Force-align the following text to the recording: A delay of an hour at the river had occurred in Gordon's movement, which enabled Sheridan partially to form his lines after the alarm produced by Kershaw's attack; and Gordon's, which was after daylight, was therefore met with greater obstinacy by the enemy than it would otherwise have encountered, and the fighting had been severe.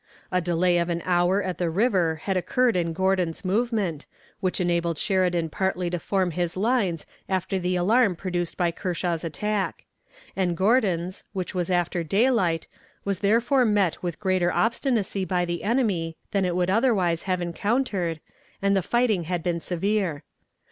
A 0.31 0.41
delay 0.41 0.79
of 0.79 0.89
an 0.89 1.03
hour 1.05 1.43
at 1.43 1.59
the 1.59 1.69
river 1.69 2.21
had 2.23 2.35
occurred 2.35 2.75
in 2.75 2.91
Gordon's 2.91 3.45
movement, 3.45 4.07
which 4.39 4.59
enabled 4.59 4.97
Sheridan 4.97 5.49
partially 5.49 5.91
to 5.91 5.99
form 5.99 6.31
his 6.31 6.57
lines 6.57 7.05
after 7.29 7.59
the 7.59 7.75
alarm 7.75 8.15
produced 8.15 8.57
by 8.57 8.71
Kershaw's 8.71 9.23
attack; 9.23 9.85
and 10.35 10.57
Gordon's, 10.57 11.23
which 11.33 11.53
was 11.53 11.69
after 11.69 12.03
daylight, 12.03 12.65
was 13.05 13.19
therefore 13.19 13.63
met 13.63 14.01
with 14.01 14.19
greater 14.19 14.51
obstinacy 14.51 15.23
by 15.23 15.45
the 15.45 15.63
enemy 15.63 16.17
than 16.31 16.45
it 16.45 16.55
would 16.55 16.71
otherwise 16.71 17.21
have 17.29 17.39
encountered, 17.39 18.19
and 18.59 18.75
the 18.75 18.81
fighting 18.81 19.25
had 19.25 19.43
been 19.43 19.59
severe. 19.59 20.23